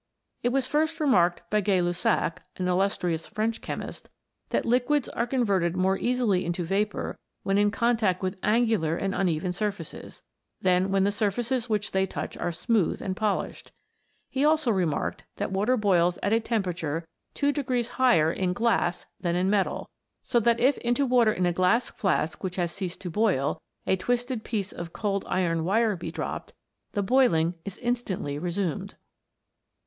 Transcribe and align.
It 0.41 0.49
was 0.49 0.65
first 0.65 0.99
remarked 0.99 1.47
by 1.51 1.61
Gay 1.61 1.79
Lussac, 1.79 2.41
an 2.57 2.67
illus 2.67 2.97
trious 2.97 3.29
French 3.29 3.61
chemist, 3.61 4.09
that 4.49 4.65
liquids 4.65 5.07
are 5.09 5.27
converted 5.27 5.77
more 5.77 5.95
easily 5.95 6.43
into 6.43 6.63
vapour 6.63 7.19
when 7.43 7.59
in 7.59 7.69
contact 7.69 8.23
with 8.23 8.39
angular 8.41 8.97
and 8.97 9.13
uneven 9.13 9.53
surfaces, 9.53 10.23
than 10.59 10.89
when 10.91 11.03
the 11.03 11.11
sur 11.11 11.29
faces 11.29 11.69
which 11.69 11.91
they 11.91 12.07
touch 12.07 12.35
are 12.35 12.51
smooth 12.51 12.99
and 12.99 13.15
polished. 13.15 13.71
He 14.27 14.43
also 14.43 14.71
remarked 14.71 15.25
that 15.35 15.51
water 15.51 15.77
boils 15.77 16.17
at 16.23 16.33
a 16.33 16.39
temperature 16.39 17.05
M 17.05 17.05
162 17.39 17.45
WATER 17.45 17.53
BEWITCHED. 17.53 17.55
two 17.55 17.61
degrees 17.61 17.97
higher 17.99 18.31
in 18.31 18.53
glass 18.53 19.05
than 19.19 19.35
in 19.35 19.51
metal; 19.51 19.87
so 20.23 20.39
that 20.39 20.59
if 20.59 20.79
into 20.79 21.05
water 21.05 21.31
in 21.31 21.45
a 21.45 21.53
glass 21.53 21.91
flask 21.91 22.43
which 22.43 22.55
has 22.55 22.71
ceased 22.71 23.01
to 23.01 23.11
boil, 23.11 23.61
a 23.85 23.97
twisted 23.97 24.43
piece 24.43 24.71
of 24.71 24.93
cold 24.93 25.23
iron 25.29 25.63
wire 25.63 25.95
be 25.95 26.09
dropped, 26.09 26.53
the 26.93 27.03
boiling 27.03 27.53
is 27.65 27.77
instantly 27.77 28.39
resumed. 28.39 28.95